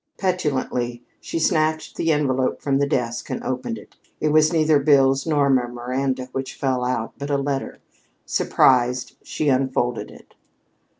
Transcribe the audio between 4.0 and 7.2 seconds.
It was neither bills nor memoranda which fell out,